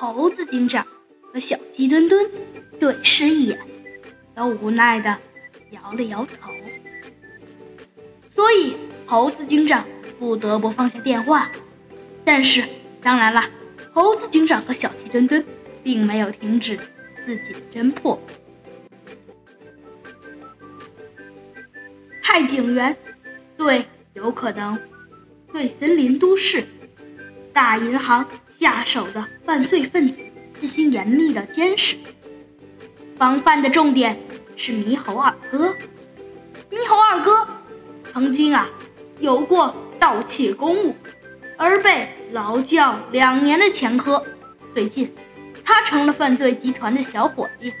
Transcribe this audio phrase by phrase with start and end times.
[0.00, 0.86] 猴子警长
[1.32, 2.30] 和小鸡墩墩
[2.78, 3.58] 对视一眼，
[4.32, 5.18] 都无奈的
[5.72, 6.52] 摇了摇头。
[8.30, 8.76] 所以
[9.06, 9.84] 猴子警长
[10.16, 11.50] 不得不放下电话。
[12.24, 12.64] 但是，
[13.02, 13.42] 当然了，
[13.90, 15.44] 猴子警长和小鸡墩墩
[15.82, 16.78] 并没有停止
[17.26, 18.20] 自己的侦破。
[22.22, 22.96] 派警员
[23.56, 23.84] 对
[24.14, 24.78] 有可能
[25.52, 26.64] 对森林都市
[27.52, 30.16] 大银行下手的犯罪分子
[30.60, 31.96] 进行严密的监视，
[33.16, 34.18] 防范的重点
[34.56, 35.74] 是猕猴二哥。
[36.70, 37.46] 猕猴二哥
[38.12, 38.68] 曾经啊
[39.20, 40.96] 有过盗窃公物，
[41.56, 44.24] 而被劳教两年的前科。
[44.74, 45.14] 最近，
[45.64, 47.72] 他成了犯罪集团的小伙计。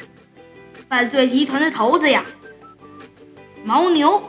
[0.88, 2.24] 犯罪集团的头子呀，
[3.64, 4.22] 牦牛。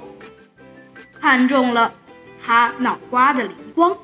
[1.22, 1.94] 看中了
[2.42, 3.98] 他脑瓜的灵光，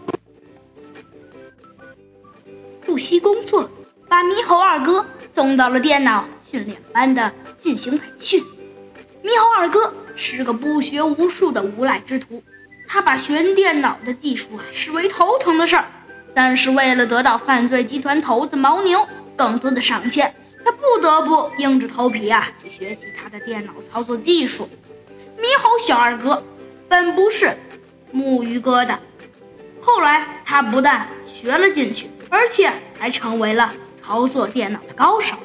[2.96, 3.70] 不惜工作，
[4.08, 7.30] 把猕猴二哥送到了电脑训练班的
[7.62, 8.42] 进行培训。
[9.22, 12.42] 猕猴二哥是个不学无术的无赖之徒，
[12.88, 15.84] 他把学电脑的技术啊视为头疼的事儿，
[16.34, 24.70] 但是为了得到犯罪集团头子牦牛更多的赏钱，他不得不硬着头皮啊去学习他的电脑操作技术。
[25.38, 26.42] 猕猴小二哥。
[26.88, 27.58] 本不是
[28.14, 28.98] 木鱼哥的，
[29.82, 35.36] 后来他不但学了进去，而且还成为了操作电脑的高手。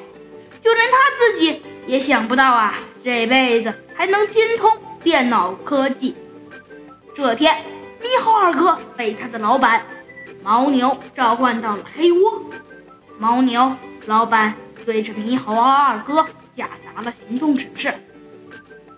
[0.63, 4.71] 就连他自己也想不到啊，这辈子还能精通
[5.03, 6.15] 电脑科技。
[7.15, 7.55] 这天，
[8.01, 9.83] 猕猴二哥被他的老板
[10.43, 12.43] 牦牛召唤到了黑窝。
[13.19, 17.93] 牦牛老板对着猕猴二哥下达了行动指示：“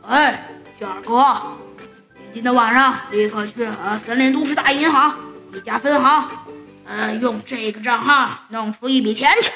[0.07, 0.47] 哎，
[0.79, 1.57] 小二哥。”
[2.33, 5.15] 今天晚上立刻去呃森林都市大银行
[5.53, 6.29] 一家分行，
[6.85, 9.51] 呃用这个账号弄出一笔钱去。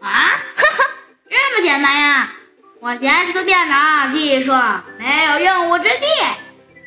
[0.00, 0.84] 啊，哈哈，
[1.28, 2.32] 这么简单呀？
[2.80, 4.52] 我娴熟的电脑技术
[4.98, 6.06] 没有用武之地。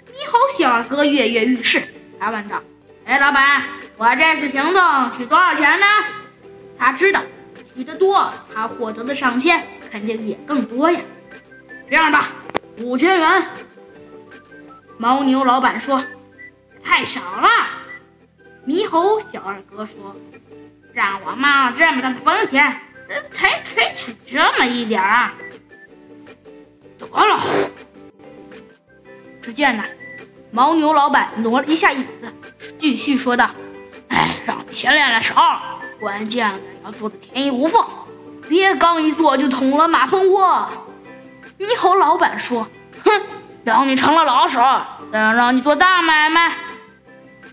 [0.08, 1.84] 猕猴小二哥跃跃欲试，
[2.18, 2.64] 他问道
[3.06, 3.64] ：“哎，老板，
[3.98, 5.86] 我这次行动取多少钱呢？”
[6.80, 7.22] 他知道
[7.76, 11.02] 取得多，他获得的赏钱肯定也更多呀。
[11.90, 12.30] 这样吧，
[12.78, 13.48] 五千元。
[14.98, 16.06] 牦牛老板说
[16.82, 17.50] ：“太少了。”
[18.72, 20.16] 猕猴小二哥说
[20.96, 22.80] ：“让我冒这么大的风险，
[23.30, 25.34] 才才取这么一点啊！”
[26.98, 27.42] 得了。
[29.42, 29.84] 只见呢，
[30.54, 32.32] 牦牛老板挪了一下椅子，
[32.80, 33.50] 继续说道
[34.08, 35.36] ：“哎，让你先练练手，
[36.00, 37.86] 关键要做的天衣无缝，
[38.48, 40.70] 别刚一做就捅了马蜂窝。”
[41.60, 42.66] 猕猴老板说
[43.04, 43.22] ：“哼。”
[43.64, 44.60] 等你成了老手，
[45.12, 46.56] 再让你做大买卖。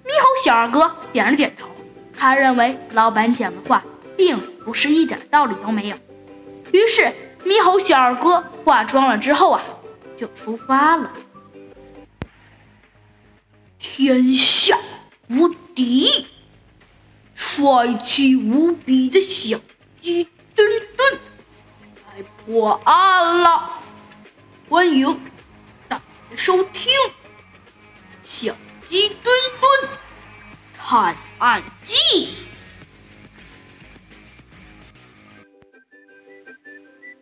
[0.08, 1.69] 猕猴小二哥点了点头，
[2.16, 3.84] 他认为老板讲的话
[4.16, 5.96] 并不是一点道理都没有。
[6.72, 7.12] 于是，
[7.44, 9.62] 猕猴小二哥化妆了之后啊，
[10.18, 11.12] 就出发了。
[13.78, 14.78] 天下
[15.28, 16.26] 无敌，
[17.34, 19.60] 帅气无比的小
[20.00, 20.66] 鸡墩
[20.97, 21.20] 墩
[22.06, 23.78] 来破案了，
[24.70, 25.20] 欢迎
[25.86, 26.02] 大家。
[26.34, 26.92] 收听
[28.22, 28.54] 《小
[28.88, 29.34] 鸡墩
[30.91, 31.97] 探案记》。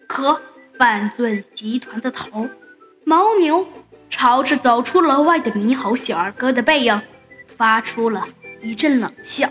[0.06, 0.41] 可
[0.78, 2.49] 犯罪集团的头
[3.05, 3.66] 牦牛
[4.09, 7.03] 朝着走出楼外的猕猴小二哥的背影，
[7.56, 8.28] 发出了
[8.62, 9.50] 一阵冷笑。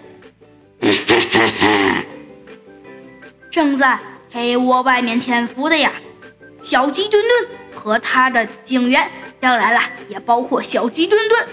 [3.51, 3.99] 正在
[4.31, 5.91] 黑窝外面潜伏的呀，
[6.63, 9.11] 小鸡墩墩和他的警员。
[9.41, 11.49] 当然了，也包括小鸡墩墩。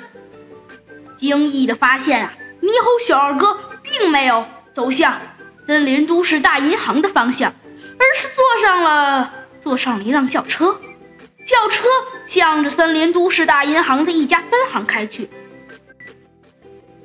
[1.17, 5.21] 惊异的发现啊，猕猴小二哥并没有走向
[5.67, 10.79] 森林都市大银行的方向，而是坐上了坐上了一辆轿车。
[11.45, 11.89] 轿车
[12.29, 15.29] 向着森林都市大银行的一家分行开去。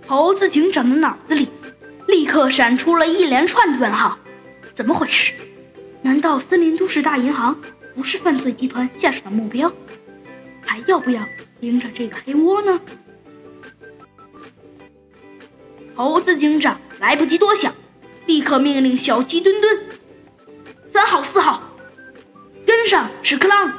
[0.06, 1.50] 猴子警长的脑子里
[2.08, 4.20] 立刻闪出了一连串的问号：
[4.76, 5.34] 怎么回事？
[6.04, 7.60] 难道森林都市大银行
[7.96, 9.74] 不是犯罪集团下手的目标？
[10.64, 11.24] 还要不要
[11.60, 12.80] 盯着这个黑窝呢？
[15.98, 17.74] 猴子警长来不及多想，
[18.28, 19.80] 立刻命令小鸡墩墩
[20.94, 21.64] ：“三号、四号，
[22.68, 23.74] 跟上屎壳郎。”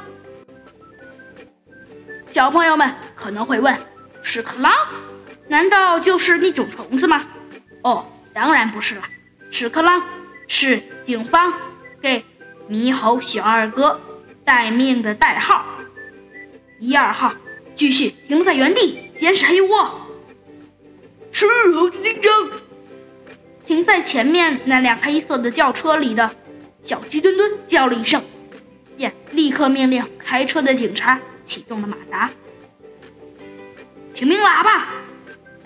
[2.31, 3.73] 小朋友们可能会问
[4.21, 4.69] ：“屎壳郎
[5.47, 7.25] 难道就是那种虫子吗？”
[7.83, 9.03] 哦，当然不是了，
[9.49, 10.03] 屎壳郎
[10.49, 11.53] 是警方
[12.01, 12.25] 给
[12.69, 14.01] 猕猴小二哥
[14.43, 15.65] 待命的代号。
[16.79, 17.33] 一二号，
[17.77, 20.08] 继续停在原地监视黑窝。
[21.31, 22.31] 是猴子警长。
[23.65, 26.31] 停在前面那辆黑色的轿车里的
[26.83, 28.23] 小鸡墩墩叫了一声，
[28.97, 32.31] 便立刻命令开车的警察启动了马达。
[34.13, 34.87] 请鸣喇叭！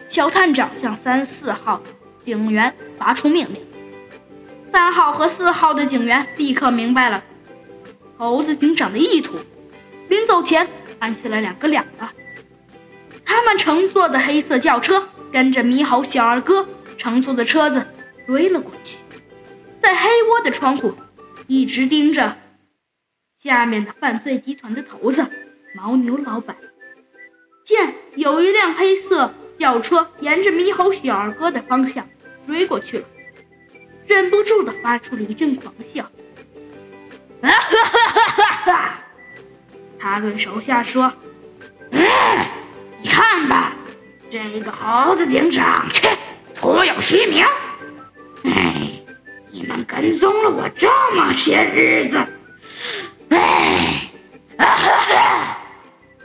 [0.10, 1.82] 小探长向三四号
[2.24, 3.66] 警员发出命令。
[4.72, 7.24] 三号和四号的警员立刻明白了
[8.18, 9.40] 猴子警长的意图，
[10.10, 10.68] 临走前
[11.00, 12.10] 按下了两个两个。
[13.26, 17.88] 他们乘坐的黑色轿车跟着猕猴小二哥乘坐的车子
[18.28, 18.98] 追了过去，
[19.82, 20.94] 在黑窝的窗户
[21.48, 22.38] 一直盯着
[23.42, 25.26] 下面的犯罪集团的头子
[25.76, 26.56] 牦牛老板。
[27.66, 32.08] 见有一辆黑色轿车沿着猕猴小二哥的方向
[32.46, 33.06] 追过去了，
[34.06, 36.12] 忍不住的发出了一阵狂笑。
[37.42, 39.00] 哈哈哈哈哈！
[39.98, 41.12] 他对手下说
[44.34, 46.18] ：“这个猴子警长，切，
[46.56, 47.46] 徒有虚名。
[48.44, 48.92] 哎，
[49.52, 52.18] 你们跟踪了我这么些日子，
[53.30, 54.10] 哎，
[54.58, 55.58] 哈哈。”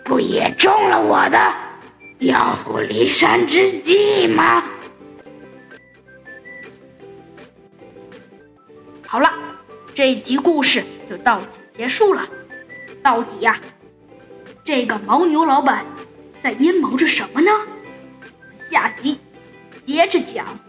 [0.05, 1.53] 不也中了我的
[2.19, 4.65] 调虎离山之计吗？
[9.07, 9.31] 好了，
[9.95, 12.27] 这集故事就到此结束了。
[13.03, 13.59] 到底呀，
[14.65, 15.85] 这个牦牛老板
[16.43, 17.51] 在阴谋着什么呢？
[18.71, 19.19] 下集
[19.87, 20.68] 接着讲。